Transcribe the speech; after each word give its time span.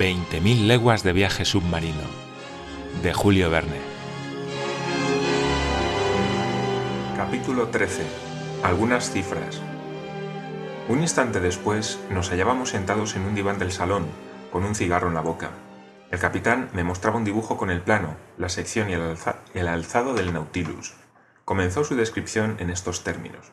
20.000 0.00 0.66
leguas 0.66 1.02
de 1.02 1.12
viaje 1.12 1.44
submarino, 1.44 2.00
de 3.02 3.12
Julio 3.12 3.50
Verne. 3.50 3.76
Capítulo 7.14 7.68
13. 7.68 8.06
Algunas 8.62 9.10
cifras. 9.10 9.60
Un 10.88 11.02
instante 11.02 11.38
después 11.38 12.00
nos 12.08 12.30
hallábamos 12.30 12.70
sentados 12.70 13.14
en 13.14 13.24
un 13.24 13.34
diván 13.34 13.58
del 13.58 13.72
salón, 13.72 14.06
con 14.50 14.64
un 14.64 14.74
cigarro 14.74 15.08
en 15.08 15.14
la 15.16 15.20
boca. 15.20 15.50
El 16.10 16.18
capitán 16.18 16.70
me 16.72 16.82
mostraba 16.82 17.18
un 17.18 17.24
dibujo 17.24 17.58
con 17.58 17.70
el 17.70 17.82
plano, 17.82 18.16
la 18.38 18.48
sección 18.48 18.88
y 18.88 18.94
el, 18.94 19.18
el 19.52 19.68
alzado 19.68 20.14
del 20.14 20.32
Nautilus. 20.32 20.94
Comenzó 21.44 21.84
su 21.84 21.94
descripción 21.94 22.56
en 22.58 22.70
estos 22.70 23.04
términos. 23.04 23.52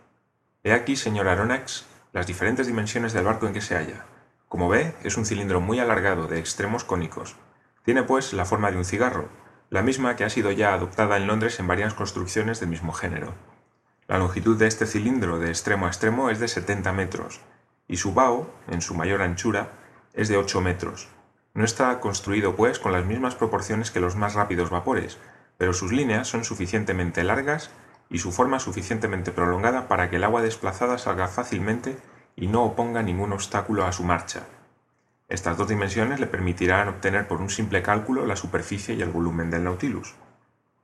He 0.63 0.71
aquí, 0.71 0.95
señor 0.95 1.27
Aronnax, 1.27 1.83
las 2.13 2.25
diferentes 2.25 2.67
dimensiones 2.67 3.11
del 3.11 3.25
barco 3.25 3.47
en 3.47 3.53
que 3.53 3.59
se 3.59 3.75
halla. 3.75 4.05
Como 4.47 4.69
ve, 4.69 4.95
es 5.03 5.17
un 5.17 5.25
cilindro 5.25 5.59
muy 5.59 5.79
alargado, 5.79 6.27
de 6.27 6.39
extremos 6.39 6.85
cónicos. 6.85 7.35
Tiene, 7.83 8.03
pues, 8.03 8.31
la 8.31 8.45
forma 8.45 8.71
de 8.71 8.77
un 8.77 8.85
cigarro, 8.85 9.27
la 9.69 9.81
misma 9.81 10.15
que 10.15 10.23
ha 10.23 10.29
sido 10.29 10.51
ya 10.51 10.73
adoptada 10.73 11.17
en 11.17 11.27
Londres 11.27 11.59
en 11.59 11.67
varias 11.67 11.93
construcciones 11.93 12.61
del 12.61 12.69
mismo 12.69 12.93
género. 12.93 13.33
La 14.07 14.17
longitud 14.17 14.57
de 14.57 14.67
este 14.67 14.85
cilindro 14.85 15.37
de 15.37 15.49
extremo 15.49 15.85
a 15.85 15.89
extremo 15.89 16.29
es 16.29 16.39
de 16.39 16.47
70 16.47 16.93
metros, 16.93 17.41
y 17.89 17.97
su 17.97 18.13
bao, 18.13 18.49
en 18.69 18.81
su 18.81 18.95
mayor 18.95 19.21
anchura, 19.21 19.71
es 20.13 20.29
de 20.29 20.37
8 20.37 20.61
metros. 20.61 21.09
No 21.53 21.65
está 21.65 21.99
construido, 21.99 22.55
pues, 22.55 22.79
con 22.79 22.93
las 22.93 23.05
mismas 23.05 23.35
proporciones 23.35 23.91
que 23.91 23.99
los 23.99 24.15
más 24.15 24.33
rápidos 24.33 24.69
vapores, 24.69 25.17
pero 25.57 25.73
sus 25.73 25.91
líneas 25.91 26.29
son 26.29 26.45
suficientemente 26.45 27.25
largas 27.25 27.69
y 28.09 28.19
su 28.19 28.31
forma 28.31 28.61
suficientemente 28.61 29.33
prolongada 29.33 29.89
para 29.89 30.09
que 30.09 30.15
el 30.15 30.23
agua 30.23 30.41
desplazada 30.41 30.97
salga 30.97 31.27
fácilmente 31.27 31.97
y 32.37 32.47
no 32.47 32.63
oponga 32.63 33.01
ningún 33.01 33.33
obstáculo 33.33 33.85
a 33.85 33.91
su 33.91 34.03
marcha. 34.03 34.43
Estas 35.27 35.57
dos 35.57 35.67
dimensiones 35.67 36.21
le 36.21 36.27
permitirán 36.27 36.87
obtener 36.87 37.27
por 37.27 37.41
un 37.41 37.49
simple 37.49 37.81
cálculo 37.81 38.25
la 38.25 38.37
superficie 38.37 38.95
y 38.95 39.01
el 39.01 39.09
volumen 39.09 39.49
del 39.49 39.65
Nautilus. 39.65 40.15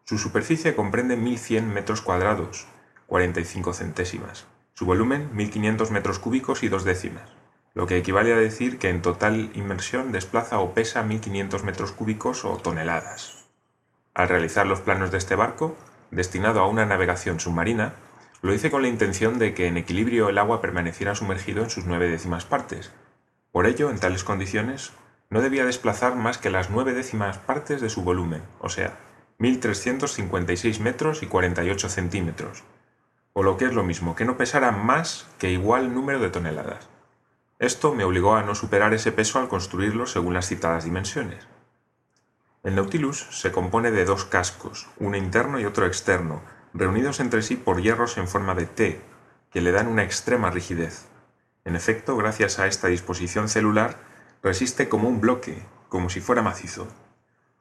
Su 0.03 0.17
superficie 0.17 0.75
comprende 0.75 1.15
1100 1.15 1.71
metros 1.71 2.01
cuadrados, 2.01 2.67
45 3.07 3.71
centésimas. 3.71 4.47
Su 4.73 4.85
volumen 4.85 5.29
1500 5.33 5.91
metros 5.91 6.19
cúbicos 6.19 6.63
y 6.63 6.67
dos 6.67 6.83
décimas, 6.83 7.29
lo 7.75 7.85
que 7.85 7.97
equivale 7.97 8.33
a 8.33 8.37
decir 8.37 8.79
que 8.79 8.89
en 8.89 9.01
total 9.01 9.51
inmersión 9.53 10.11
desplaza 10.11 10.59
o 10.59 10.73
pesa 10.73 11.03
1500 11.03 11.63
metros 11.63 11.91
cúbicos 11.91 12.43
o 12.43 12.57
toneladas. 12.57 13.45
Al 14.15 14.27
realizar 14.27 14.65
los 14.65 14.81
planos 14.81 15.11
de 15.11 15.19
este 15.19 15.35
barco, 15.35 15.77
destinado 16.11 16.59
a 16.59 16.67
una 16.67 16.85
navegación 16.85 17.39
submarina, 17.39 17.93
lo 18.43 18.53
hice 18.53 18.69
con 18.69 18.81
la 18.81 18.89
intención 18.89 19.39
de 19.39 19.53
que 19.53 19.67
en 19.67 19.77
equilibrio 19.77 20.27
el 20.27 20.37
agua 20.37 20.59
permaneciera 20.59 21.15
sumergido 21.15 21.63
en 21.63 21.69
sus 21.69 21.85
nueve 21.85 22.09
décimas 22.09 22.43
partes. 22.43 22.91
Por 23.53 23.65
ello, 23.65 23.89
en 23.89 23.99
tales 23.99 24.25
condiciones, 24.25 24.91
no 25.29 25.41
debía 25.41 25.65
desplazar 25.65 26.15
más 26.15 26.37
que 26.37 26.49
las 26.49 26.69
nueve 26.69 26.93
décimas 26.93 27.37
partes 27.37 27.79
de 27.79 27.89
su 27.89 28.01
volumen, 28.01 28.43
o 28.59 28.67
sea, 28.67 28.99
1.356 29.39 30.79
metros 30.81 31.23
y 31.23 31.27
48 31.27 31.87
centímetros, 31.87 32.65
o 33.31 33.43
lo 33.43 33.55
que 33.55 33.63
es 33.63 33.73
lo 33.73 33.83
mismo, 33.83 34.13
que 34.13 34.25
no 34.25 34.35
pesara 34.35 34.71
más 34.71 35.25
que 35.39 35.49
igual 35.49 35.93
número 35.93 36.19
de 36.19 36.29
toneladas. 36.29 36.89
Esto 37.59 37.95
me 37.95 38.03
obligó 38.03 38.35
a 38.35 38.43
no 38.43 38.55
superar 38.55 38.93
ese 38.93 39.13
peso 39.13 39.39
al 39.39 39.47
construirlo 39.47 40.05
según 40.05 40.33
las 40.33 40.49
citadas 40.49 40.83
dimensiones. 40.83 41.47
El 42.61 42.75
Nautilus 42.75 43.25
se 43.31 43.53
compone 43.53 43.91
de 43.91 44.03
dos 44.03 44.25
cascos, 44.25 44.89
uno 44.97 45.15
interno 45.15 45.61
y 45.61 45.65
otro 45.65 45.85
externo, 45.85 46.41
reunidos 46.73 47.19
entre 47.19 47.41
sí 47.41 47.55
por 47.55 47.81
hierros 47.81 48.17
en 48.17 48.27
forma 48.27 48.55
de 48.55 48.65
T, 48.65 49.01
que 49.51 49.61
le 49.61 49.71
dan 49.71 49.87
una 49.87 50.03
extrema 50.03 50.49
rigidez. 50.49 51.05
En 51.65 51.75
efecto, 51.75 52.17
gracias 52.17 52.59
a 52.59 52.67
esta 52.67 52.87
disposición 52.87 53.47
celular, 53.49 53.97
resiste 54.41 54.89
como 54.89 55.07
un 55.07 55.21
bloque, 55.21 55.63
como 55.89 56.09
si 56.09 56.19
fuera 56.19 56.41
macizo. 56.41 56.87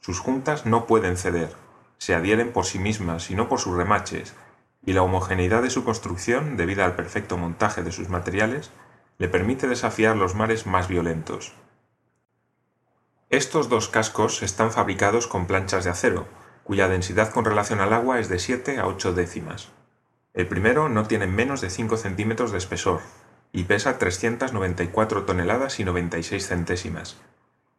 Sus 0.00 0.19
juntas 0.19 0.66
no 0.66 0.86
pueden 0.86 1.16
ceder, 1.16 1.54
se 1.98 2.14
adhieren 2.14 2.53
por 2.53 2.64
sí 2.64 2.78
mismas 2.78 3.31
y 3.31 3.34
no 3.34 3.48
por 3.48 3.60
sus 3.60 3.76
remaches, 3.76 4.34
y 4.84 4.94
la 4.94 5.03
homogeneidad 5.03 5.62
de 5.62 5.70
su 5.70 5.84
construcción, 5.84 6.56
debida 6.56 6.84
al 6.84 6.97
perfecto 6.97 7.36
montaje 7.36 7.82
de 7.82 7.92
sus 7.92 8.09
materiales, 8.09 8.70
le 9.19 9.28
permite 9.28 9.69
desafiar 9.69 10.16
los 10.16 10.34
mares 10.34 10.66
más 10.66 10.88
violentos. 10.88 11.53
Estos 13.31 13.69
dos 13.69 13.88
cascos 13.88 14.42
están 14.42 14.72
fabricados 14.72 15.26
con 15.26 15.47
planchas 15.47 15.84
de 15.84 15.91
acero, 15.91 16.26
cuya 16.64 16.88
densidad 16.88 17.30
con 17.30 17.44
relación 17.44 17.80
al 17.80 17.92
agua 17.92 18.20
es 18.20 18.28
de 18.28 18.38
7 18.38 18.78
a 18.78 18.86
8 18.86 19.14
décimas. 19.14 19.70
El 20.34 20.48
primero 20.48 20.88
no 20.88 21.06
tiene 21.06 21.26
menos 21.26 21.60
de 21.60 21.70
5 21.70 21.96
centímetros 21.96 22.52
de 22.52 22.58
espesor 22.58 23.00
y 23.52 23.64
pesa 23.64 23.98
394 23.98 25.24
toneladas 25.24 25.78
y 25.78 25.84
96 25.84 26.46
centésimas. 26.46 27.18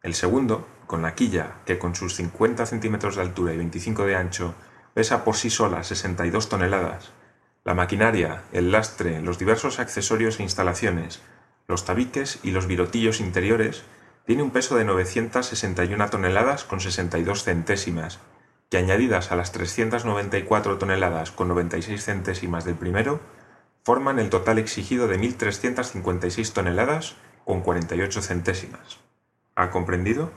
El 0.02 0.14
segundo, 0.14 0.68
con 0.86 1.02
la 1.02 1.14
quilla, 1.14 1.56
que 1.64 1.78
con 1.78 1.94
sus 1.94 2.14
50 2.14 2.66
centímetros 2.66 3.16
de 3.16 3.22
altura 3.22 3.54
y 3.54 3.56
25 3.56 4.04
de 4.04 4.16
ancho 4.16 4.54
pesa 4.92 5.24
por 5.24 5.36
sí 5.36 5.50
sola 5.50 5.82
62 5.82 6.48
toneladas, 6.48 7.12
la 7.64 7.74
maquinaria, 7.74 8.42
el 8.52 8.70
lastre, 8.70 9.22
los 9.22 9.38
diversos 9.38 9.80
accesorios 9.80 10.38
e 10.38 10.42
instalaciones, 10.42 11.22
los 11.66 11.86
tabiques 11.86 12.38
y 12.42 12.50
los 12.50 12.66
virotillos 12.66 13.20
interiores, 13.20 13.84
tiene 14.26 14.42
un 14.42 14.50
peso 14.50 14.76
de 14.76 14.84
961 14.84 16.10
toneladas 16.10 16.64
con 16.64 16.80
62 16.80 17.42
centésimas, 17.42 18.20
que 18.74 18.78
añadidas 18.78 19.30
a 19.30 19.36
las 19.36 19.52
394 19.52 20.78
toneladas 20.78 21.30
con 21.30 21.46
96 21.46 22.02
centésimas 22.02 22.64
del 22.64 22.74
primero, 22.74 23.20
forman 23.84 24.18
el 24.18 24.30
total 24.30 24.58
exigido 24.58 25.06
de 25.06 25.16
1.356 25.16 26.52
toneladas 26.52 27.14
con 27.44 27.60
48 27.60 28.20
centésimas. 28.20 28.98
¿Ha 29.54 29.70
comprendido? 29.70 30.32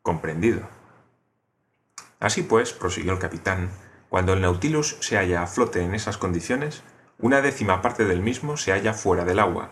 Comprendido. 0.00 0.62
Así 2.18 2.44
pues, 2.44 2.72
prosiguió 2.72 3.12
el 3.12 3.18
capitán, 3.18 3.68
cuando 4.08 4.32
el 4.32 4.40
Nautilus 4.40 4.96
se 5.00 5.18
halla 5.18 5.42
a 5.42 5.46
flote 5.46 5.82
en 5.82 5.94
esas 5.94 6.16
condiciones, 6.16 6.82
una 7.18 7.42
décima 7.42 7.82
parte 7.82 8.06
del 8.06 8.22
mismo 8.22 8.56
se 8.56 8.72
halla 8.72 8.94
fuera 8.94 9.26
del 9.26 9.38
agua. 9.38 9.68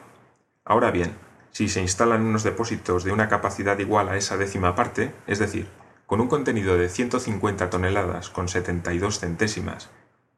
Ahora 0.66 0.90
bien, 0.90 1.16
si 1.52 1.70
se 1.70 1.80
instalan 1.80 2.20
unos 2.20 2.42
depósitos 2.42 3.02
de 3.02 3.12
una 3.12 3.30
capacidad 3.30 3.78
igual 3.78 4.10
a 4.10 4.18
esa 4.18 4.36
décima 4.36 4.74
parte, 4.74 5.14
es 5.26 5.38
decir, 5.38 5.79
con 6.10 6.20
un 6.20 6.26
contenido 6.26 6.76
de 6.76 6.88
150 6.88 7.70
toneladas 7.70 8.30
con 8.30 8.48
72 8.48 9.20
centésimas 9.20 9.90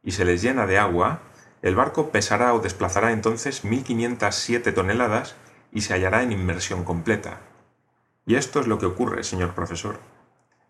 y 0.03 0.11
se 0.11 0.27
les 0.27 0.43
llena 0.43 0.67
de 0.67 0.77
agua, 0.77 1.23
el 1.63 1.75
barco 1.75 2.11
pesará 2.11 2.53
o 2.53 2.59
desplazará 2.59 3.11
entonces 3.11 3.65
1.507 3.65 4.75
toneladas 4.75 5.35
y 5.73 5.81
se 5.81 5.95
hallará 5.95 6.23
en 6.25 6.33
inmersión 6.33 6.85
completa. 6.85 7.41
Y 8.27 8.35
esto 8.35 8.61
es 8.61 8.67
lo 8.67 8.79
que 8.79 8.85
ocurre, 8.85 9.25
señor 9.25 9.55
profesor. 9.55 9.99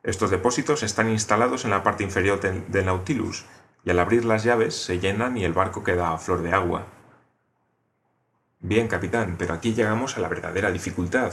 Estos 0.04 0.30
depósitos 0.30 0.84
están 0.84 1.10
instalados 1.10 1.64
en 1.64 1.72
la 1.72 1.82
parte 1.82 2.04
inferior 2.04 2.40
del, 2.40 2.86
Nautilus 2.86 3.44
y 3.84 3.90
al 3.90 3.98
abrir 3.98 4.24
las 4.24 4.44
llaves 4.44 4.76
se 4.76 5.00
llenan 5.00 5.36
y 5.36 5.44
el 5.44 5.52
barco 5.52 5.82
queda 5.82 6.12
a 6.12 6.18
flor 6.18 6.42
de 6.42 6.52
agua. 6.52 6.86
Bien, 8.60 8.86
capitán, 8.86 9.34
pero 9.36 9.52
aquí 9.52 9.74
llegamos 9.74 10.16
a 10.16 10.20
la 10.20 10.28
verdadera 10.28 10.70
dificultad. 10.70 11.32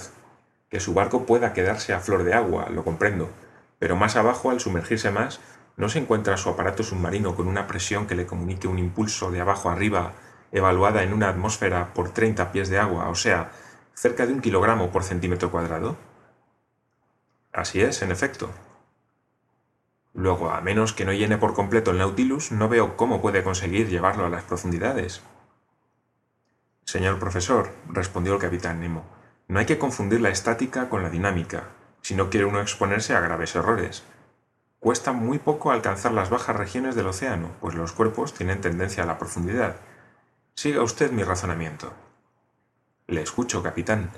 Que 0.71 0.79
su 0.79 0.95
barco 0.95 1.27
pueda 1.27 1.53
quedarse 1.53 1.93
a 1.93 1.99
flor 1.99 2.23
de 2.23 2.33
agua, 2.33 2.69
lo 2.69 2.83
comprendo, 2.83 3.29
pero 3.79 3.95
más 3.95 4.17
abajo, 4.17 4.51
al 4.51 4.59
sumergirse 4.59 5.09
más, 5.09 5.39
¿no 5.77 5.87
se 5.87 5.99
encuentra 5.99 6.37
su 6.37 6.49
aparato 6.49 6.83
submarino 6.83 7.35
con 7.35 7.47
una 7.47 7.65
presión 7.65 8.05
que 8.05 8.15
le 8.15 8.27
comunique 8.27 8.67
un 8.67 8.77
impulso 8.77 9.31
de 9.31 9.39
abajo 9.39 9.69
arriba 9.69 10.13
evaluada 10.51 11.03
en 11.03 11.13
una 11.13 11.29
atmósfera 11.29 11.93
por 11.93 12.09
30 12.11 12.51
pies 12.51 12.69
de 12.69 12.79
agua, 12.79 13.09
o 13.09 13.15
sea, 13.15 13.51
cerca 13.93 14.25
de 14.27 14.33
un 14.33 14.41
kilogramo 14.41 14.91
por 14.91 15.03
centímetro 15.03 15.49
cuadrado? 15.49 15.95
Así 17.53 17.81
es, 17.81 18.01
en 18.01 18.11
efecto. 18.11 18.49
Luego, 20.13 20.49
a 20.51 20.59
menos 20.59 20.91
que 20.91 21.05
no 21.05 21.13
llene 21.13 21.37
por 21.37 21.53
completo 21.53 21.91
el 21.91 21.99
Nautilus, 21.99 22.51
no 22.51 22.67
veo 22.67 22.97
cómo 22.97 23.21
puede 23.21 23.43
conseguir 23.43 23.87
llevarlo 23.87 24.25
a 24.25 24.29
las 24.29 24.43
profundidades. 24.43 25.21
Señor 26.83 27.19
profesor, 27.19 27.71
respondió 27.87 28.33
el 28.33 28.39
capitán 28.39 28.81
Nemo, 28.81 29.05
no 29.47 29.59
hay 29.59 29.65
que 29.65 29.77
confundir 29.77 30.19
la 30.19 30.29
estática 30.29 30.89
con 30.89 31.03
la 31.03 31.09
dinámica 31.09 31.78
si 32.01 32.15
no 32.15 32.29
quiere 32.29 32.45
uno 32.45 32.61
exponerse 32.61 33.15
a 33.15 33.19
graves 33.19 33.55
errores. 33.55 34.03
Cuesta 34.79 35.11
muy 35.11 35.39
poco 35.39 35.71
alcanzar 35.71 36.13
las 36.13 36.29
bajas 36.29 36.55
regiones 36.55 36.95
del 36.95 37.07
océano, 37.07 37.51
pues 37.59 37.75
los 37.75 37.91
cuerpos 37.91 38.33
tienen 38.33 38.61
tendencia 38.61 39.03
a 39.03 39.05
la 39.05 39.17
profundidad. 39.17 39.75
Siga 40.55 40.83
usted 40.83 41.11
mi 41.11 41.23
razonamiento. 41.23 41.93
Le 43.07 43.21
escucho, 43.21 43.61
capitán. 43.61 44.11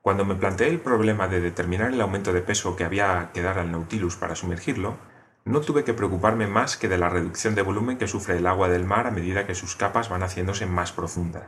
Cuando 0.00 0.24
me 0.24 0.36
planteé 0.36 0.68
el 0.68 0.80
problema 0.80 1.26
de 1.28 1.40
determinar 1.40 1.92
el 1.92 2.00
aumento 2.00 2.32
de 2.32 2.40
peso 2.40 2.76
que 2.76 2.84
había 2.84 3.30
que 3.34 3.42
dar 3.42 3.58
al 3.58 3.72
Nautilus 3.72 4.16
para 4.16 4.36
sumergirlo, 4.36 4.96
no 5.44 5.60
tuve 5.60 5.84
que 5.84 5.94
preocuparme 5.94 6.46
más 6.46 6.76
que 6.76 6.88
de 6.88 6.98
la 6.98 7.08
reducción 7.08 7.54
de 7.54 7.62
volumen 7.62 7.98
que 7.98 8.08
sufre 8.08 8.36
el 8.36 8.46
agua 8.46 8.68
del 8.68 8.84
mar 8.84 9.06
a 9.06 9.10
medida 9.10 9.46
que 9.46 9.54
sus 9.54 9.76
capas 9.76 10.08
van 10.08 10.22
haciéndose 10.22 10.66
más 10.66 10.92
profundas. 10.92 11.46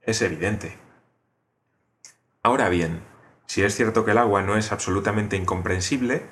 Es 0.00 0.20
evidente. 0.20 0.78
Ahora 2.42 2.68
bien, 2.68 3.02
si 3.52 3.62
es 3.62 3.76
cierto 3.76 4.06
que 4.06 4.12
el 4.12 4.16
agua 4.16 4.40
no 4.40 4.56
es 4.56 4.72
absolutamente 4.72 5.36
incomprensible, 5.36 6.22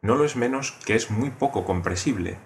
no 0.00 0.14
lo 0.14 0.24
es 0.24 0.36
menos 0.36 0.72
que 0.86 0.94
es 0.94 1.10
muy 1.10 1.28
poco 1.28 1.66
compresible. 1.66 2.38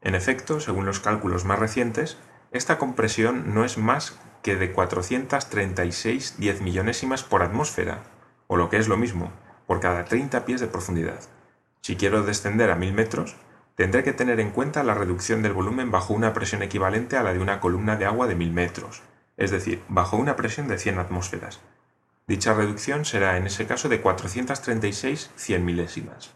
En 0.00 0.16
efecto, 0.16 0.58
según 0.58 0.86
los 0.86 0.98
cálculos 0.98 1.44
más 1.44 1.60
recientes, 1.60 2.18
esta 2.50 2.78
compresión 2.78 3.54
no 3.54 3.64
es 3.64 3.78
más 3.78 4.18
que 4.42 4.56
de 4.56 4.72
436 4.72 6.34
diez 6.38 6.60
millonésimas 6.60 7.22
por 7.22 7.44
atmósfera, 7.44 8.02
o 8.48 8.56
lo 8.56 8.70
que 8.70 8.78
es 8.78 8.88
lo 8.88 8.96
mismo, 8.96 9.30
por 9.68 9.78
cada 9.78 10.04
30 10.04 10.44
pies 10.44 10.60
de 10.60 10.66
profundidad. 10.66 11.20
Si 11.80 11.94
quiero 11.94 12.24
descender 12.24 12.72
a 12.72 12.74
1000 12.74 12.92
metros, 12.92 13.36
tendré 13.76 14.02
que 14.02 14.12
tener 14.12 14.40
en 14.40 14.50
cuenta 14.50 14.82
la 14.82 14.94
reducción 14.94 15.44
del 15.44 15.52
volumen 15.52 15.92
bajo 15.92 16.12
una 16.12 16.32
presión 16.32 16.64
equivalente 16.64 17.16
a 17.16 17.22
la 17.22 17.34
de 17.34 17.38
una 17.38 17.60
columna 17.60 17.94
de 17.94 18.04
agua 18.04 18.26
de 18.26 18.34
1000 18.34 18.52
metros, 18.52 19.02
es 19.36 19.52
decir, 19.52 19.80
bajo 19.88 20.16
una 20.16 20.34
presión 20.34 20.66
de 20.66 20.76
100 20.76 20.98
atmósferas. 20.98 21.60
Dicha 22.28 22.52
reducción 22.52 23.06
será 23.06 23.38
en 23.38 23.46
ese 23.46 23.66
caso 23.66 23.88
de 23.88 24.02
436 24.02 25.30
cien 25.34 25.64
milésimas. 25.64 26.34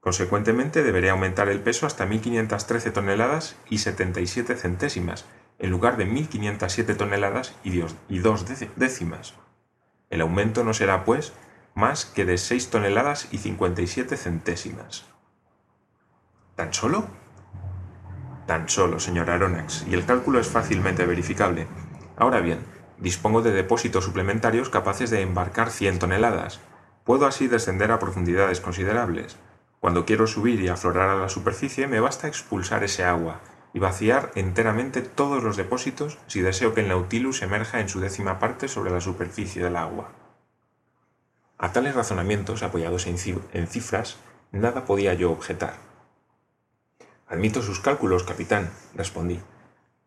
Consecuentemente, 0.00 0.82
deberé 0.82 1.08
aumentar 1.08 1.48
el 1.48 1.60
peso 1.60 1.86
hasta 1.86 2.06
1.513 2.06 2.92
toneladas 2.92 3.56
y 3.70 3.78
77 3.78 4.54
centésimas, 4.54 5.24
en 5.58 5.70
lugar 5.70 5.96
de 5.96 6.06
1.507 6.06 6.94
toneladas 6.96 7.54
y 7.64 8.18
2 8.18 8.44
décimas. 8.76 9.34
El 10.10 10.20
aumento 10.20 10.62
no 10.62 10.74
será, 10.74 11.04
pues, 11.04 11.32
más 11.74 12.04
que 12.04 12.26
de 12.26 12.36
6 12.36 12.68
toneladas 12.68 13.28
y 13.32 13.38
57 13.38 14.16
centésimas. 14.16 15.06
¿Tan 16.54 16.74
solo? 16.74 17.08
Tan 18.46 18.68
solo, 18.68 19.00
señor 19.00 19.30
Aronax, 19.30 19.86
y 19.88 19.94
el 19.94 20.04
cálculo 20.04 20.38
es 20.38 20.48
fácilmente 20.48 21.06
verificable. 21.06 21.66
Ahora 22.16 22.40
bien, 22.40 22.60
dispongo 23.00 23.42
de 23.42 23.52
depósitos 23.52 24.04
suplementarios 24.04 24.70
capaces 24.70 25.10
de 25.10 25.22
embarcar 25.22 25.70
100 25.70 25.98
toneladas. 25.98 26.60
Puedo 27.04 27.26
así 27.26 27.48
descender 27.48 27.90
a 27.90 27.98
profundidades 27.98 28.60
considerables. 28.60 29.36
Cuando 29.80 30.04
quiero 30.04 30.26
subir 30.26 30.60
y 30.60 30.68
aflorar 30.68 31.08
a 31.08 31.16
la 31.16 31.28
superficie 31.28 31.86
me 31.86 32.00
basta 32.00 32.28
expulsar 32.28 32.84
ese 32.84 33.04
agua 33.04 33.40
y 33.72 33.78
vaciar 33.78 34.32
enteramente 34.34 35.02
todos 35.02 35.42
los 35.42 35.56
depósitos 35.56 36.18
si 36.26 36.40
deseo 36.40 36.74
que 36.74 36.80
el 36.80 36.88
Nautilus 36.88 37.42
emerja 37.42 37.80
en 37.80 37.88
su 37.88 38.00
décima 38.00 38.38
parte 38.38 38.68
sobre 38.68 38.90
la 38.90 39.00
superficie 39.00 39.62
del 39.62 39.76
agua. 39.76 40.10
A 41.58 41.72
tales 41.72 41.94
razonamientos, 41.94 42.62
apoyados 42.62 43.06
en 43.06 43.66
cifras, 43.66 44.16
nada 44.52 44.84
podía 44.84 45.14
yo 45.14 45.30
objetar. 45.30 45.74
Admito 47.28 47.62
sus 47.62 47.80
cálculos, 47.80 48.24
capitán, 48.24 48.70
respondí, 48.94 49.40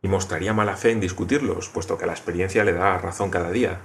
y 0.01 0.07
mostraría 0.07 0.53
mala 0.53 0.77
fe 0.77 0.91
en 0.91 0.99
discutirlos, 0.99 1.69
puesto 1.69 1.97
que 1.97 2.05
la 2.05 2.13
experiencia 2.13 2.63
le 2.63 2.73
da 2.73 2.97
razón 2.97 3.29
cada 3.29 3.51
día. 3.51 3.81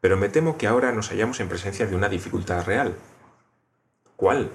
Pero 0.00 0.16
me 0.16 0.28
temo 0.28 0.56
que 0.56 0.66
ahora 0.66 0.92
nos 0.92 1.10
hallamos 1.10 1.40
en 1.40 1.48
presencia 1.48 1.86
de 1.86 1.94
una 1.94 2.08
dificultad 2.08 2.64
real. 2.64 2.96
¿Cuál? 4.16 4.50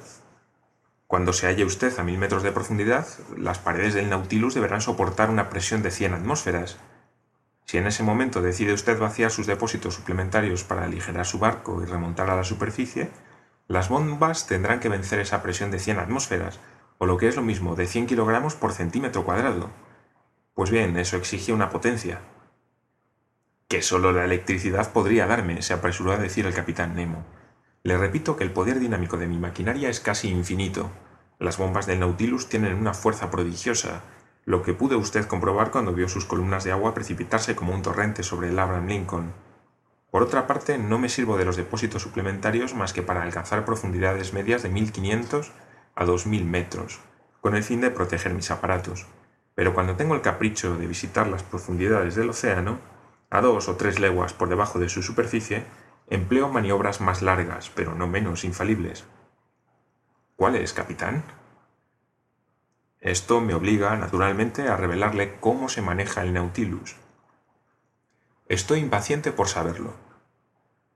Cuando 1.08 1.34
se 1.34 1.48
halle 1.48 1.66
usted 1.66 1.98
a 2.00 2.04
mil 2.04 2.18
metros 2.18 2.44
de 2.44 2.52
profundidad, 2.52 3.08
las 3.38 3.60
paredes 3.60 3.94
del 3.94 4.10
Nautilus 4.10 4.56
deberán 4.56 4.82
soportar 4.82 5.30
una 5.30 5.50
presión 5.50 5.84
de 5.84 5.92
100 5.92 6.16
atmósferas, 6.16 6.78
si 7.66 7.80
en 7.80 7.88
ese 7.88 8.04
momento 8.04 8.44
decide 8.44 8.74
usted 8.74 9.00
vaciar 9.00 9.32
sus 9.32 9.48
depósitos 9.48 9.96
suplementarios 9.96 10.64
para 10.64 10.86
aligerar 10.86 11.26
su 11.26 11.40
barco 11.40 11.82
y 11.82 11.86
remontar 11.86 12.30
a 12.30 12.36
la 12.36 12.44
superficie, 12.44 13.10
las 13.68 13.90
bombas 13.90 14.46
tendrán 14.46 14.80
que 14.80 14.90
vencer 14.90 15.20
esa 15.20 15.42
presión 15.42 15.72
de 15.72 15.80
100 15.80 15.98
atmósferas, 15.98 16.60
o 17.00 17.08
lo 17.08 17.18
que 17.18 17.28
es 17.28 17.36
lo 17.36 17.42
mismo, 17.42 17.76
de 17.76 17.88
100 17.88 18.06
kilogramos 18.06 18.54
por 18.54 18.72
centímetro 18.72 19.26
cuadrado. 19.26 19.72
Pues 20.56 20.72
bien, 20.72 20.96
eso 20.96 21.18
exige 21.18 21.52
una 21.52 21.70
potencia. 21.70 22.22
Que 23.68 23.82
solo 23.82 24.14
la 24.14 24.24
electricidad 24.24 24.94
podría 24.94 25.28
darme, 25.28 25.62
se 25.62 25.74
apresuró 25.74 26.14
a 26.14 26.18
decir 26.18 26.46
el 26.46 26.54
capitán 26.54 26.96
Nemo. 26.96 27.26
Le 27.84 27.98
repito 27.98 28.38
que 28.38 28.46
el 28.46 28.54
poder 28.54 28.80
dinámico 28.80 29.18
de 29.18 29.28
mi 29.28 29.38
maquinaria 29.38 29.90
es 29.90 30.00
casi 30.00 30.30
infinito. 30.30 30.90
Las 31.40 31.58
bombas 31.58 31.88
del 31.88 32.00
Nautilus 32.00 32.48
tienen 32.48 32.74
una 32.76 32.94
fuerza 32.94 33.30
prodigiosa, 33.30 34.04
lo 34.46 34.64
que 34.64 34.74
pudo 34.74 34.98
usted 34.98 35.28
comprobar 35.28 35.72
cuando 35.72 35.92
vio 35.92 36.08
sus 36.08 36.24
columnas 36.24 36.64
de 36.64 36.72
agua 36.72 36.94
precipitarse 36.94 37.54
como 37.54 37.74
un 37.74 37.82
torrente 37.82 38.24
sobre 38.24 38.48
el 38.48 38.58
Abraham 38.58 38.88
Lincoln. 38.88 39.34
Por 40.10 40.24
otra 40.24 40.48
parte, 40.48 40.78
no 40.78 41.00
me 41.00 41.10
sirvo 41.10 41.36
de 41.36 41.44
los 41.44 41.58
depósitos 41.58 42.02
suplementarios 42.02 42.76
más 42.76 42.94
que 42.94 43.04
para 43.04 43.24
alcanzar 43.24 43.66
profundidades 43.66 44.32
medias 44.32 44.64
de 44.64 44.70
1500 44.70 45.52
a 45.96 46.06
2000 46.06 46.46
metros, 46.46 47.02
con 47.42 47.58
el 47.58 47.64
fin 47.64 47.82
de 47.82 47.92
proteger 47.92 48.34
mis 48.34 48.52
aparatos. 48.52 49.06
Pero 49.56 49.74
cuando 49.74 49.96
tengo 49.96 50.16
el 50.16 50.22
capricho 50.22 50.78
de 50.78 50.86
visitar 50.86 51.28
las 51.28 51.44
profundidades 51.44 52.16
del 52.16 52.30
océano, 52.30 52.80
a 53.30 53.42
dos 53.42 53.68
o 53.70 53.76
tres 53.76 54.00
leguas 54.00 54.34
por 54.34 54.50
debajo 54.50 54.80
de 54.80 54.90
su 54.90 55.02
superficie, 55.02 55.64
empleo 56.10 56.50
maniobras 56.50 57.02
más 57.02 57.22
largas, 57.22 57.72
pero 57.74 57.96
no 57.96 58.08
menos 58.08 58.44
infalibles. 58.44 59.06
¿Cuáles, 60.36 60.74
capitán? 60.74 61.24
Esto 63.00 63.40
me 63.40 63.54
obliga, 63.54 63.96
naturalmente, 63.96 64.68
a 64.68 64.78
revelarle 64.78 65.38
cómo 65.40 65.70
se 65.70 65.82
maneja 65.82 66.22
el 66.22 66.34
Nautilus. 66.34 66.98
Estoy 68.48 68.80
impaciente 68.80 69.32
por 69.32 69.48
saberlo. 69.48 69.94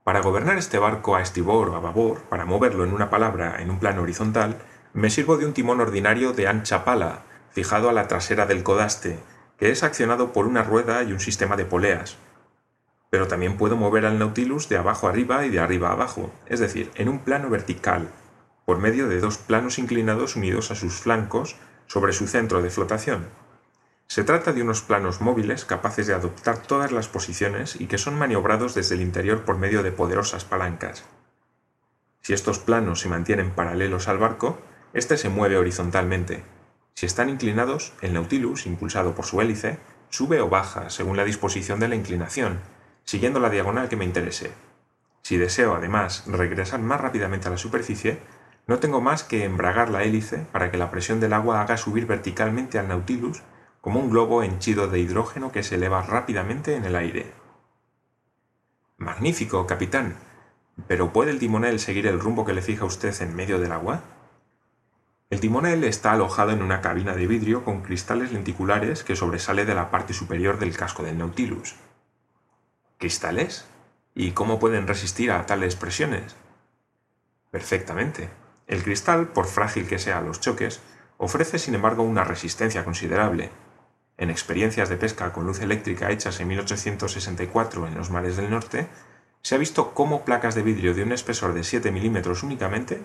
Para 0.04 0.20
gobernar 0.20 0.58
este 0.58 0.78
barco 0.78 1.16
a 1.16 1.22
estribor 1.22 1.70
o 1.70 1.76
a 1.76 1.80
babor, 1.80 2.22
para 2.22 2.44
moverlo 2.44 2.84
en 2.84 2.92
una 2.92 3.10
palabra 3.10 3.60
en 3.60 3.70
un 3.70 3.78
plano 3.78 4.02
horizontal, 4.02 4.58
me 4.92 5.08
sirvo 5.08 5.36
de 5.36 5.46
un 5.46 5.52
timón 5.52 5.80
ordinario 5.80 6.32
de 6.32 6.48
ancha 6.48 6.84
pala, 6.84 7.22
fijado 7.52 7.88
a 7.88 7.92
la 7.92 8.08
trasera 8.08 8.46
del 8.46 8.62
codaste, 8.62 9.18
que 9.58 9.70
es 9.70 9.82
accionado 9.82 10.32
por 10.32 10.46
una 10.46 10.62
rueda 10.62 11.02
y 11.02 11.12
un 11.12 11.20
sistema 11.20 11.56
de 11.56 11.64
poleas. 11.64 12.16
Pero 13.10 13.28
también 13.28 13.56
puedo 13.56 13.76
mover 13.76 14.06
al 14.06 14.18
Nautilus 14.18 14.68
de 14.68 14.78
abajo 14.78 15.08
arriba 15.08 15.44
y 15.44 15.50
de 15.50 15.60
arriba 15.60 15.90
abajo, 15.90 16.32
es 16.46 16.60
decir, 16.60 16.90
en 16.94 17.08
un 17.08 17.20
plano 17.20 17.50
vertical, 17.50 18.08
por 18.64 18.78
medio 18.78 19.08
de 19.08 19.20
dos 19.20 19.36
planos 19.36 19.78
inclinados 19.78 20.36
unidos 20.36 20.70
a 20.70 20.76
sus 20.76 20.94
flancos 20.94 21.56
sobre 21.86 22.12
su 22.12 22.28
centro 22.28 22.62
de 22.62 22.70
flotación. 22.70 23.26
Se 24.06 24.24
trata 24.24 24.52
de 24.52 24.62
unos 24.62 24.82
planos 24.82 25.20
móviles 25.20 25.64
capaces 25.64 26.06
de 26.06 26.14
adoptar 26.14 26.58
todas 26.58 26.90
las 26.90 27.08
posiciones 27.08 27.80
y 27.80 27.86
que 27.86 27.98
son 27.98 28.18
maniobrados 28.18 28.74
desde 28.74 28.94
el 28.94 29.02
interior 29.02 29.44
por 29.44 29.56
medio 29.56 29.82
de 29.82 29.92
poderosas 29.92 30.44
palancas. 30.44 31.04
Si 32.20 32.32
estos 32.32 32.58
planos 32.58 33.00
se 33.00 33.08
mantienen 33.08 33.50
paralelos 33.50 34.08
al 34.08 34.18
barco, 34.18 34.58
éste 34.92 35.16
se 35.16 35.28
mueve 35.28 35.58
horizontalmente. 35.58 36.42
Si 36.94 37.06
están 37.06 37.28
inclinados, 37.28 37.92
el 38.02 38.12
Nautilus, 38.12 38.66
impulsado 38.66 39.14
por 39.14 39.24
su 39.24 39.40
hélice, 39.40 39.78
sube 40.10 40.40
o 40.40 40.48
baja 40.48 40.90
según 40.90 41.16
la 41.16 41.24
disposición 41.24 41.80
de 41.80 41.88
la 41.88 41.94
inclinación, 41.94 42.60
siguiendo 43.04 43.40
la 43.40 43.50
diagonal 43.50 43.88
que 43.88 43.96
me 43.96 44.04
interese. 44.04 44.52
Si 45.22 45.36
deseo, 45.36 45.74
además, 45.74 46.24
regresar 46.26 46.80
más 46.80 47.00
rápidamente 47.00 47.48
a 47.48 47.50
la 47.50 47.56
superficie, 47.56 48.18
no 48.66 48.78
tengo 48.78 49.00
más 49.00 49.24
que 49.24 49.44
embragar 49.44 49.90
la 49.90 50.02
hélice 50.02 50.46
para 50.52 50.70
que 50.70 50.78
la 50.78 50.90
presión 50.90 51.20
del 51.20 51.32
agua 51.32 51.60
haga 51.60 51.76
subir 51.76 52.06
verticalmente 52.06 52.78
al 52.78 52.88
Nautilus 52.88 53.42
como 53.80 54.00
un 54.00 54.10
globo 54.10 54.42
henchido 54.42 54.88
de 54.88 55.00
hidrógeno 55.00 55.52
que 55.52 55.62
se 55.62 55.76
eleva 55.76 56.02
rápidamente 56.02 56.76
en 56.76 56.84
el 56.84 56.96
aire. 56.96 57.32
Magnífico, 58.98 59.66
capitán. 59.66 60.16
¿Pero 60.86 61.12
puede 61.12 61.30
el 61.30 61.38
timonel 61.38 61.80
seguir 61.80 62.06
el 62.06 62.20
rumbo 62.20 62.44
que 62.44 62.52
le 62.52 62.62
fija 62.62 62.84
usted 62.84 63.14
en 63.22 63.34
medio 63.34 63.58
del 63.58 63.72
agua? 63.72 64.02
El 65.30 65.38
timonel 65.38 65.84
está 65.84 66.10
alojado 66.10 66.50
en 66.50 66.60
una 66.60 66.80
cabina 66.80 67.14
de 67.14 67.28
vidrio 67.28 67.64
con 67.64 67.82
cristales 67.82 68.32
lenticulares 68.32 69.04
que 69.04 69.14
sobresale 69.14 69.64
de 69.64 69.76
la 69.76 69.88
parte 69.88 70.12
superior 70.12 70.58
del 70.58 70.76
casco 70.76 71.04
del 71.04 71.18
Nautilus. 71.18 71.76
¿Cristales? 72.98 73.64
¿Y 74.12 74.32
cómo 74.32 74.58
pueden 74.58 74.88
resistir 74.88 75.30
a 75.30 75.46
tales 75.46 75.76
presiones? 75.76 76.34
Perfectamente. 77.52 78.28
El 78.66 78.82
cristal, 78.82 79.28
por 79.28 79.46
frágil 79.46 79.86
que 79.86 80.00
sea 80.00 80.18
a 80.18 80.20
los 80.20 80.40
choques, 80.40 80.80
ofrece 81.16 81.60
sin 81.60 81.76
embargo 81.76 82.02
una 82.02 82.24
resistencia 82.24 82.84
considerable. 82.84 83.50
En 84.16 84.30
experiencias 84.30 84.88
de 84.88 84.96
pesca 84.96 85.32
con 85.32 85.46
luz 85.46 85.60
eléctrica 85.60 86.10
hechas 86.10 86.40
en 86.40 86.48
1864 86.48 87.86
en 87.86 87.94
los 87.94 88.10
mares 88.10 88.36
del 88.36 88.50
norte, 88.50 88.88
se 89.42 89.54
ha 89.54 89.58
visto 89.58 89.94
cómo 89.94 90.24
placas 90.24 90.56
de 90.56 90.62
vidrio 90.62 90.92
de 90.92 91.04
un 91.04 91.12
espesor 91.12 91.54
de 91.54 91.62
7 91.62 91.92
milímetros 91.92 92.42
únicamente 92.42 93.00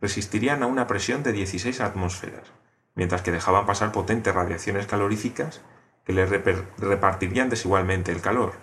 resistirían 0.00 0.62
a 0.62 0.66
una 0.66 0.86
presión 0.86 1.22
de 1.22 1.32
16 1.32 1.80
atmósferas, 1.80 2.52
mientras 2.94 3.22
que 3.22 3.32
dejaban 3.32 3.66
pasar 3.66 3.92
potentes 3.92 4.34
radiaciones 4.34 4.86
caloríficas 4.86 5.60
que 6.04 6.12
le 6.12 6.26
repartirían 6.26 7.50
desigualmente 7.50 8.12
el 8.12 8.20
calor. 8.20 8.54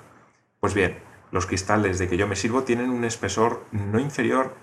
Pues 0.60 0.74
bien, 0.74 0.98
los 1.32 1.46
cristales 1.46 2.00
de 2.00 2.08
que 2.08 2.18
yo 2.18 2.28
me 2.28 2.36
sirvo 2.36 2.64
tienen 2.64 2.90
un 2.90 3.06
espesor 3.06 3.66
no 3.72 4.00
inferior 4.00 4.56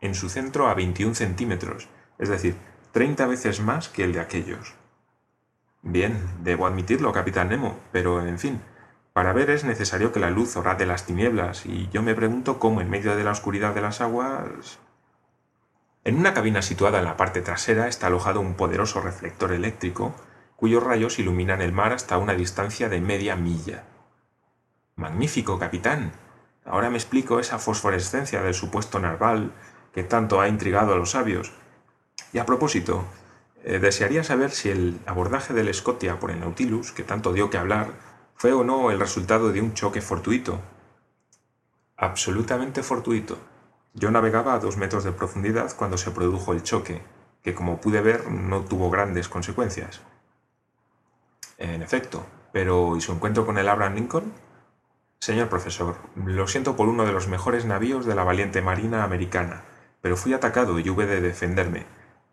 en 0.00 0.14
su 0.14 0.28
centro 0.28 0.68
a 0.68 0.74
21 0.74 1.14
centímetros, 1.14 1.88
es 2.18 2.28
decir, 2.28 2.56
30 2.92 3.26
veces 3.26 3.60
más 3.60 3.88
que 3.88 4.04
el 4.04 4.12
de 4.12 4.20
aquellos. 4.20 4.74
Bien, 5.82 6.18
debo 6.42 6.66
admitirlo, 6.66 7.12
capitán 7.12 7.48
Nemo, 7.48 7.78
pero 7.90 8.24
en 8.24 8.38
fin, 8.38 8.60
para 9.12 9.32
ver 9.32 9.50
es 9.50 9.64
necesario 9.64 10.12
que 10.12 10.20
la 10.20 10.30
luz 10.30 10.54
de 10.78 10.86
las 10.86 11.06
tinieblas, 11.06 11.66
y 11.66 11.88
yo 11.92 12.02
me 12.02 12.14
pregunto 12.14 12.58
cómo 12.58 12.80
en 12.80 12.88
medio 12.88 13.16
de 13.16 13.24
la 13.24 13.32
oscuridad 13.32 13.74
de 13.74 13.82
las 13.82 14.00
aguas... 14.00 14.78
En 16.04 16.18
una 16.18 16.34
cabina 16.34 16.62
situada 16.62 16.98
en 16.98 17.04
la 17.04 17.16
parte 17.16 17.42
trasera 17.42 17.88
está 17.88 18.08
alojado 18.08 18.40
un 18.40 18.54
poderoso 18.54 19.00
reflector 19.00 19.52
eléctrico, 19.52 20.14
cuyos 20.56 20.82
rayos 20.82 21.18
iluminan 21.18 21.62
el 21.62 21.72
mar 21.72 21.92
hasta 21.92 22.18
una 22.18 22.34
distancia 22.34 22.88
de 22.88 23.00
media 23.00 23.36
milla. 23.36 23.84
Magnífico, 24.96 25.58
capitán. 25.58 26.12
Ahora 26.64 26.90
me 26.90 26.98
explico 26.98 27.40
esa 27.40 27.58
fosforescencia 27.58 28.42
del 28.42 28.54
supuesto 28.54 28.98
narval 28.98 29.52
que 29.92 30.02
tanto 30.04 30.40
ha 30.40 30.48
intrigado 30.48 30.94
a 30.94 30.96
los 30.96 31.10
sabios. 31.10 31.52
Y 32.32 32.38
a 32.38 32.46
propósito, 32.46 33.04
eh, 33.64 33.78
desearía 33.78 34.24
saber 34.24 34.50
si 34.50 34.70
el 34.70 35.00
abordaje 35.06 35.54
del 35.54 35.72
Scotia 35.72 36.18
por 36.18 36.30
el 36.30 36.40
Nautilus, 36.40 36.92
que 36.92 37.02
tanto 37.02 37.32
dio 37.32 37.50
que 37.50 37.58
hablar, 37.58 37.90
¿Fue 38.42 38.52
o 38.52 38.64
no 38.64 38.90
el 38.90 38.98
resultado 38.98 39.52
de 39.52 39.60
un 39.60 39.72
choque 39.72 40.00
fortuito? 40.00 40.60
Absolutamente 41.96 42.82
fortuito. 42.82 43.38
Yo 43.94 44.10
navegaba 44.10 44.54
a 44.54 44.58
dos 44.58 44.76
metros 44.76 45.04
de 45.04 45.12
profundidad 45.12 45.74
cuando 45.76 45.98
se 45.98 46.10
produjo 46.10 46.52
el 46.52 46.62
choque, 46.62 47.02
que 47.42 47.54
como 47.54 47.80
pude 47.80 48.00
ver 48.00 48.30
no 48.30 48.62
tuvo 48.62 48.90
grandes 48.90 49.28
consecuencias. 49.28 50.00
En 51.58 51.82
efecto, 51.82 52.24
pero 52.52 52.96
¿y 52.96 53.00
su 53.00 53.12
encuentro 53.12 53.44
con 53.44 53.58
el 53.58 53.68
Abraham 53.68 53.94
Lincoln? 53.94 54.32
Señor 55.20 55.48
profesor, 55.48 55.96
lo 56.16 56.48
siento 56.48 56.74
por 56.74 56.88
uno 56.88 57.04
de 57.04 57.12
los 57.12 57.28
mejores 57.28 57.64
navíos 57.64 58.06
de 58.06 58.14
la 58.14 58.24
valiente 58.24 58.62
Marina 58.62 59.04
americana, 59.04 59.62
pero 60.00 60.16
fui 60.16 60.32
atacado 60.32 60.78
y 60.78 60.88
hube 60.88 61.06
de 61.06 61.20
defenderme. 61.20 61.86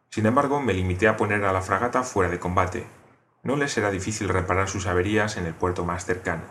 Sin 0.09 0.25
embargo, 0.25 0.59
me 0.61 0.73
limité 0.73 1.07
a 1.07 1.17
poner 1.17 1.43
a 1.43 1.53
la 1.53 1.61
fragata 1.61 2.03
fuera 2.03 2.31
de 2.31 2.39
combate. 2.39 2.87
No 3.43 3.57
le 3.57 3.67
será 3.67 3.91
difícil 3.91 4.29
reparar 4.29 4.69
sus 4.69 4.87
averías 4.87 5.37
en 5.37 5.45
el 5.45 5.53
puerto 5.53 5.85
más 5.85 6.05
cercano. 6.05 6.43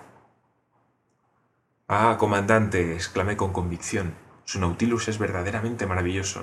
Ah, 1.89 2.17
comandante, 2.19 2.95
exclamé 2.95 3.37
con 3.37 3.53
convicción, 3.53 4.15
su 4.49 4.59
Nautilus 4.59 5.09
es 5.09 5.19
verdaderamente 5.19 5.85
maravilloso. 5.85 6.43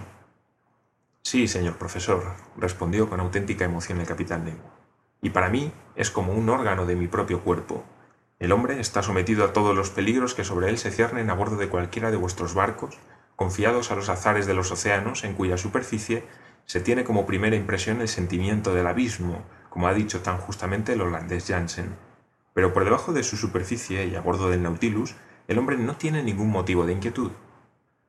Sí, 1.24 1.48
señor 1.48 1.78
profesor, 1.78 2.36
respondió 2.56 3.10
con 3.10 3.20
auténtica 3.20 3.66
emoción 3.66 4.00
el 4.00 4.06
capitán 4.06 4.46
Nemo. 4.46 4.62
Y 5.24 5.32
para 5.32 5.50
mí 5.50 5.72
es 5.96 6.12
como 6.12 6.34
un 6.34 6.48
órgano 6.50 6.86
de 6.86 6.96
mi 6.96 7.08
propio 7.08 7.42
cuerpo. 7.42 7.84
El 8.38 8.52
hombre 8.52 8.80
está 8.80 9.02
sometido 9.02 9.44
a 9.44 9.54
todos 9.54 9.76
los 9.76 9.90
peligros 9.90 10.36
que 10.36 10.44
sobre 10.44 10.70
él 10.70 10.78
se 10.78 10.92
ciernen 10.92 11.32
a 11.32 11.34
bordo 11.34 11.58
de 11.58 11.68
cualquiera 11.68 12.12
de 12.12 12.18
vuestros 12.18 12.54
barcos, 12.54 12.96
confiados 13.36 13.90
a 13.90 13.96
los 13.96 14.10
azares 14.10 14.46
de 14.46 14.54
los 14.54 14.70
océanos 14.72 15.24
en 15.24 15.34
cuya 15.34 15.58
superficie 15.58 16.28
se 16.66 16.82
tiene 16.82 17.06
como 17.06 17.26
primera 17.26 17.56
impresión 17.56 18.02
el 18.02 18.08
sentimiento 18.08 18.76
del 18.76 18.86
abismo, 18.86 19.42
como 19.72 19.88
ha 19.88 19.96
dicho 19.96 20.22
tan 20.22 20.38
justamente 20.38 20.94
el 20.94 21.02
holandés 21.02 21.48
Jansen. 21.48 21.96
Pero 22.54 22.72
por 22.72 22.84
debajo 22.84 23.14
de 23.14 23.24
su 23.24 23.36
superficie 23.36 24.06
y 24.06 24.14
a 24.14 24.22
bordo 24.22 24.52
del 24.52 24.62
Nautilus, 24.62 25.16
el 25.48 25.58
hombre 25.58 25.76
no 25.76 25.96
tiene 25.96 26.22
ningún 26.22 26.52
motivo 26.52 26.86
de 26.86 26.94
inquietud. 26.94 27.32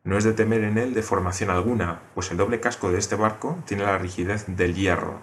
No 0.06 0.16
es 0.16 0.24
de 0.24 0.32
temer 0.32 0.64
en 0.64 0.78
él 0.78 0.94
deformación 0.94 1.50
alguna, 1.50 2.00
pues 2.14 2.30
el 2.30 2.38
doble 2.38 2.60
casco 2.60 2.90
de 2.90 2.98
este 2.98 3.16
barco 3.16 3.58
tiene 3.66 3.82
la 3.82 3.98
rigidez 3.98 4.46
del 4.46 4.74
hierro. 4.74 5.20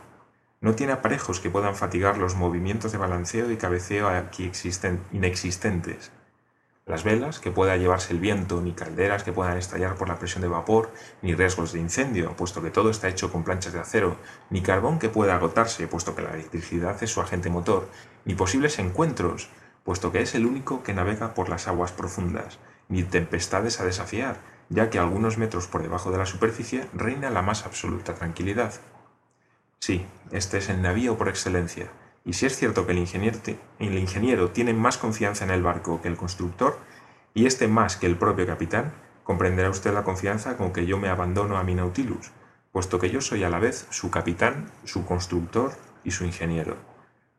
No 0.61 0.75
tiene 0.75 0.93
aparejos 0.93 1.39
que 1.39 1.49
puedan 1.49 1.73
fatigar 1.75 2.19
los 2.19 2.35
movimientos 2.35 2.91
de 2.91 2.99
balanceo 2.99 3.49
y 3.49 3.57
cabeceo 3.57 4.07
aquí 4.07 4.45
existen, 4.45 4.99
inexistentes 5.11 6.11
las 6.85 7.05
velas 7.05 7.39
que 7.39 7.49
pueda 7.49 7.77
llevarse 7.77 8.11
el 8.11 8.19
viento, 8.19 8.59
ni 8.59 8.73
calderas 8.73 9.23
que 9.23 9.31
puedan 9.31 9.57
estallar 9.57 9.95
por 9.95 10.09
la 10.09 10.19
presión 10.19 10.41
de 10.41 10.49
vapor, 10.49 10.91
ni 11.21 11.33
riesgos 11.33 11.71
de 11.71 11.79
incendio, 11.79 12.35
puesto 12.35 12.61
que 12.61 12.71
todo 12.71 12.89
está 12.89 13.07
hecho 13.07 13.31
con 13.31 13.45
planchas 13.45 13.71
de 13.71 13.79
acero, 13.79 14.17
ni 14.49 14.61
carbón 14.61 14.99
que 14.99 15.07
pueda 15.07 15.35
agotarse, 15.35 15.87
puesto 15.87 16.13
que 16.13 16.23
la 16.23 16.33
electricidad 16.33 17.01
es 17.01 17.09
su 17.09 17.21
agente 17.21 17.49
motor, 17.49 17.87
ni 18.25 18.35
posibles 18.35 18.79
encuentros, 18.79 19.49
puesto 19.85 20.11
que 20.11 20.21
es 20.21 20.35
el 20.35 20.45
único 20.45 20.83
que 20.83 20.93
navega 20.93 21.33
por 21.33 21.47
las 21.47 21.69
aguas 21.69 21.93
profundas, 21.93 22.59
ni 22.89 23.03
tempestades 23.03 23.79
a 23.79 23.85
desafiar, 23.85 24.35
ya 24.74 24.89
que 24.89 24.98
algunos 24.98 25.38
metros 25.38 25.68
por 25.68 25.84
debajo 25.84 26.12
de 26.12 26.18
la 26.18 26.25
superficie 26.25 26.88
reina 26.94 27.30
la 27.30 27.44
más 27.44 27.65
absoluta 27.68 28.15
tranquilidad. 28.15 28.74
Sí, 29.77 30.08
este 30.32 30.58
es 30.58 30.70
el 30.70 30.82
navío 30.82 31.15
por 31.15 31.30
excelencia, 31.30 31.92
y 32.25 32.34
si 32.34 32.48
es 32.48 32.56
cierto 32.56 32.88
que 32.88 32.94
el 32.94 33.98
ingeniero, 33.98 34.50
tiene 34.50 34.74
más 34.74 34.98
confianza 34.98 35.46
en 35.46 35.51
el 35.51 35.62
barco 35.62 36.01
que 36.01 36.08
el 36.08 36.18
constructor, 36.18 36.80
y 37.36 37.46
este 37.46 37.68
más 37.68 37.98
que 37.98 38.08
el 38.08 38.18
propio 38.18 38.48
capitán, 38.48 38.94
comprenderá 39.24 39.70
usted 39.70 39.94
la 39.94 40.03
confianza 40.03 40.58
con 40.58 40.74
que 40.74 40.88
yo 40.88 40.98
me 40.98 41.10
abandono 41.10 41.58
a 41.58 41.63
mi 41.63 41.75
Nautilus, 41.75 42.32
puesto 42.72 42.98
que 42.98 43.12
yo 43.12 43.22
soy 43.22 43.44
a 43.44 43.50
la 43.50 43.60
vez 43.60 43.86
su 43.92 44.10
capitán, 44.10 44.72
su 44.86 45.06
constructor 45.06 45.74
y 46.03 46.12
su 46.12 46.25
ingeniero. 46.25 46.77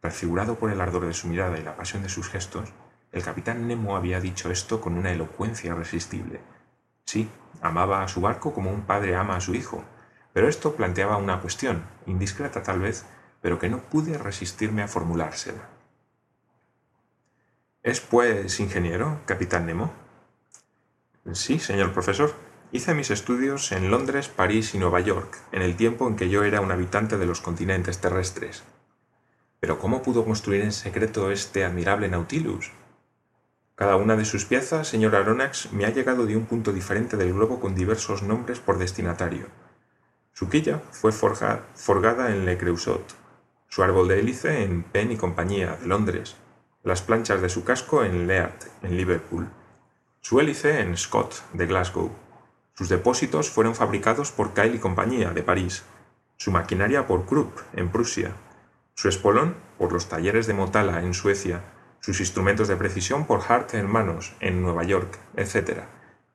Transfigurado 0.00 0.55
por 0.55 0.71
el 0.71 0.81
ardor 0.81 1.07
de 1.07 1.14
su 1.14 1.26
mirada 1.26 1.59
y 1.59 1.62
la 1.64 1.76
pasión 1.76 2.05
de 2.05 2.09
sus 2.09 2.29
gestos, 2.29 2.69
el 3.11 3.25
capitán 3.25 3.67
Nemo 3.67 3.97
había 3.97 4.21
dicho 4.21 4.53
esto 4.53 4.81
con 4.81 4.97
una 4.97 5.11
elocuencia 5.11 5.73
irresistible. 5.73 6.41
Sí, 7.04 7.28
amaba 7.61 8.02
a 8.02 8.08
su 8.08 8.20
barco 8.20 8.52
como 8.52 8.70
un 8.70 8.82
padre 8.82 9.16
ama 9.16 9.37
a 9.37 9.40
su 9.40 9.54
hijo, 9.54 9.84
pero 10.32 10.49
esto 10.49 10.75
planteaba 10.75 11.16
una 11.16 11.40
cuestión, 11.40 11.84
indiscreta 12.06 12.62
tal 12.62 12.80
vez, 12.80 13.04
pero 13.40 13.58
que 13.58 13.68
no 13.68 13.78
pude 13.78 14.18
resistirme 14.18 14.82
a 14.82 14.88
formulársela. 14.88 15.68
¿Es 17.82 18.00
pues 18.00 18.61
ingeniero, 18.61 19.20
capitán 19.26 19.66
Nemo? 19.66 19.92
Sí, 21.32 21.58
señor 21.58 21.92
profesor. 21.92 22.34
Hice 22.73 22.94
mis 22.94 23.11
estudios 23.11 23.70
en 23.73 23.90
Londres, 23.90 24.28
París 24.28 24.75
y 24.75 24.78
Nueva 24.78 25.00
York, 25.00 25.38
en 25.52 25.62
el 25.62 25.76
tiempo 25.76 26.08
en 26.08 26.16
que 26.16 26.28
yo 26.28 26.42
era 26.42 26.61
un 26.61 26.73
habitante 26.73 27.18
de 27.18 27.26
los 27.26 27.40
continentes 27.40 28.00
terrestres. 28.00 28.64
Pero 29.61 29.78
¿cómo 29.78 30.02
pudo 30.02 30.25
construir 30.25 30.62
en 30.62 30.73
secreto 30.73 31.30
este 31.30 31.64
admirable 31.64 32.08
Nautilus? 32.08 32.73
Cada 33.76 33.97
una 33.97 34.14
de 34.14 34.25
sus 34.25 34.45
piezas, 34.45 34.87
señor 34.87 35.16
Aronnax, 35.16 35.73
me 35.73 35.85
ha 35.85 35.90
llegado 35.90 36.26
de 36.26 36.37
un 36.37 36.47
punto 36.47 36.73
diferente 36.73 37.16
del 37.16 37.33
globo 37.33 37.59
con 37.59 37.75
diversos 37.75 38.23
nombres 38.23 38.61
por 38.61 38.78
destinatario. 38.78 39.49
Su 40.33 40.49
quilla 40.49 40.81
fue 40.93 41.11
forgada 41.11 42.31
en 42.31 42.45
Le 42.45 42.57
Creusot, 42.57 43.02
su 43.69 43.83
árbol 43.83 44.07
de 44.07 44.21
hélice 44.21 44.62
en 44.62 44.85
Penn 44.85 45.11
y 45.11 45.16
compañía, 45.16 45.76
de 45.81 45.88
Londres, 45.88 46.37
las 46.85 47.02
planchas 47.02 47.43
de 47.43 47.49
su 47.49 47.64
casco 47.64 48.04
en 48.04 48.28
Leard, 48.28 48.61
en 48.83 48.97
Liverpool, 48.97 49.50
su 50.21 50.38
hélice 50.38 50.78
en 50.78 50.97
Scott, 50.97 51.43
de 51.52 51.66
Glasgow. 51.66 52.12
Sus 52.75 52.88
depósitos 52.88 53.50
fueron 53.50 53.75
fabricados 53.75 54.31
por 54.31 54.54
Kyle 54.54 54.76
y 54.76 54.78
compañía, 54.78 55.31
de 55.31 55.43
París, 55.43 55.83
su 56.37 56.52
maquinaria 56.52 57.09
por 57.09 57.26
Krupp, 57.26 57.59
en 57.73 57.88
Prusia, 57.88 58.37
su 58.95 59.09
espolón 59.09 59.57
por 59.78 59.93
los 59.93 60.09
talleres 60.09 60.47
de 60.47 60.54
Motala, 60.54 61.02
en 61.02 61.14
Suecia, 61.14 61.74
sus 62.04 62.20
instrumentos 62.20 62.68
de 62.68 62.76
precisión 62.76 63.25
por 63.25 63.40
Hart 63.49 63.73
Hermanos, 63.73 64.34
en 64.40 64.61
Nueva 64.61 64.82
York, 64.82 65.18
etc. 65.37 65.84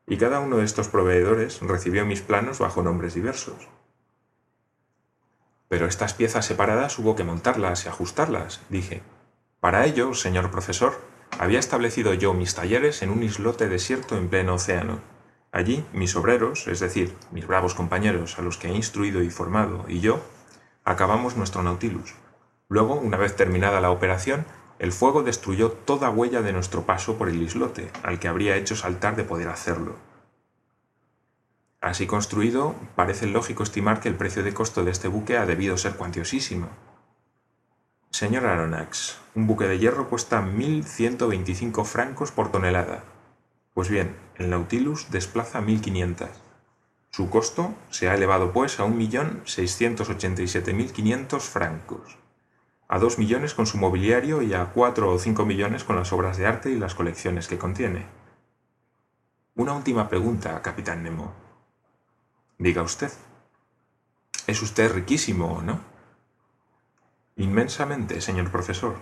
Y 0.07 0.17
cada 0.17 0.39
uno 0.39 0.57
de 0.57 0.65
estos 0.65 0.87
proveedores 0.87 1.61
recibió 1.61 2.07
mis 2.07 2.21
planos 2.21 2.57
bajo 2.57 2.81
nombres 2.81 3.13
diversos. 3.13 3.67
Pero 5.67 5.85
estas 5.85 6.15
piezas 6.15 6.47
separadas 6.47 6.97
hubo 6.97 7.15
que 7.15 7.23
montarlas 7.23 7.85
y 7.85 7.87
ajustarlas, 7.87 8.61
dije. 8.69 9.03
Para 9.59 9.85
ello, 9.85 10.15
señor 10.15 10.49
profesor, 10.49 10.99
había 11.37 11.59
establecido 11.59 12.15
yo 12.15 12.33
mis 12.33 12.55
talleres 12.55 13.03
en 13.03 13.11
un 13.11 13.21
islote 13.21 13.67
desierto 13.67 14.17
en 14.17 14.27
pleno 14.27 14.55
océano. 14.55 15.01
Allí 15.51 15.85
mis 15.93 16.15
obreros, 16.15 16.67
es 16.67 16.79
decir, 16.79 17.15
mis 17.29 17.45
bravos 17.45 17.75
compañeros 17.75 18.39
a 18.39 18.41
los 18.41 18.57
que 18.57 18.69
he 18.69 18.73
instruido 18.75 19.21
y 19.21 19.29
formado, 19.29 19.85
y 19.87 19.99
yo, 19.99 20.19
acabamos 20.83 21.37
nuestro 21.37 21.61
Nautilus. 21.61 22.15
Luego, 22.69 22.95
una 22.95 23.17
vez 23.17 23.35
terminada 23.35 23.81
la 23.81 23.91
operación, 23.91 24.47
el 24.79 24.93
fuego 24.93 25.23
destruyó 25.23 25.71
toda 25.71 26.09
huella 26.09 26.41
de 26.41 26.53
nuestro 26.53 26.85
paso 26.85 27.17
por 27.17 27.29
el 27.29 27.41
islote, 27.41 27.91
al 28.01 28.19
que 28.19 28.29
habría 28.29 28.55
hecho 28.55 28.77
saltar 28.77 29.17
de 29.17 29.25
poder 29.25 29.49
hacerlo. 29.49 29.95
Así 31.81 32.07
construido, 32.07 32.75
parece 32.95 33.27
lógico 33.27 33.63
estimar 33.63 33.99
que 33.99 34.09
el 34.09 34.15
precio 34.15 34.43
de 34.43 34.53
costo 34.53 34.83
de 34.83 34.91
este 34.91 35.07
buque 35.07 35.37
ha 35.37 35.45
debido 35.45 35.77
ser 35.77 35.95
cuantiosísimo. 35.95 36.67
Señor 38.09 38.45
Aronnax, 38.45 39.17
un 39.35 39.47
buque 39.47 39.65
de 39.65 39.79
hierro 39.79 40.09
cuesta 40.09 40.41
1.125 40.41 41.85
francos 41.85 42.31
por 42.31 42.51
tonelada. 42.51 43.03
Pues 43.73 43.89
bien, 43.89 44.15
el 44.35 44.49
Nautilus 44.49 45.11
desplaza 45.11 45.61
1.500. 45.61 46.27
Su 47.11 47.29
costo 47.29 47.73
se 47.89 48.09
ha 48.09 48.15
elevado 48.15 48.51
pues 48.51 48.79
a 48.79 48.85
1.687.500 48.85 51.39
francos. 51.39 52.17
A 52.91 52.97
2 52.97 53.19
millones 53.19 53.53
con 53.53 53.67
su 53.67 53.77
mobiliario 53.77 54.41
y 54.41 54.55
a 54.55 54.65
4 54.65 55.13
o 55.13 55.19
5 55.19 55.45
millones 55.45 55.83
con 55.83 55.95
las 55.95 56.11
obras 56.11 56.37
de 56.37 56.47
arte 56.47 56.71
y 56.71 56.75
las 56.75 56.95
colecciones 56.95 57.47
que 57.47 57.59
contiene. 57.59 58.07
Una 59.53 59.73
última 59.73 60.09
pregunta, 60.09 60.59
capitán 60.63 61.03
Nemo. 61.03 61.31
Diga 62.57 62.81
usted. 62.81 63.11
Es 64.47 64.63
usted 64.63 64.91
riquísimo, 64.91 65.61
¿no? 65.63 65.81
Inmensamente, 67.35 68.21
señor 68.21 68.49
profesor. 68.49 68.95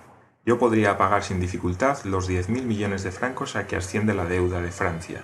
Yo 0.45 0.59
podría 0.59 0.97
pagar 0.97 1.23
sin 1.23 1.39
dificultad 1.39 2.03
los 2.03 2.27
diez 2.27 2.49
mil 2.49 2.65
millones 2.65 3.03
de 3.03 3.11
francos 3.11 3.55
a 3.55 3.67
que 3.67 3.77
asciende 3.77 4.13
la 4.13 4.25
deuda 4.25 4.59
de 4.59 4.71
Francia. 4.73 5.23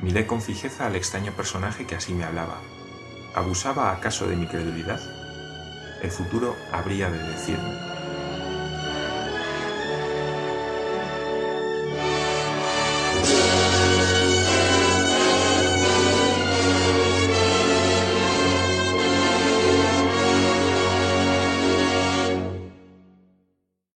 Miré 0.00 0.28
con 0.28 0.40
fijeza 0.40 0.86
al 0.86 0.94
extraño 0.94 1.32
personaje 1.32 1.86
que 1.86 1.96
así 1.96 2.14
me 2.14 2.22
hablaba. 2.22 2.60
¿Abusaba 3.34 3.90
acaso 3.90 4.28
de 4.28 4.36
mi 4.36 4.46
credulidad? 4.46 5.19
El 6.02 6.10
futuro 6.10 6.56
habría 6.72 7.10
de 7.10 7.18
decirme. 7.18 7.89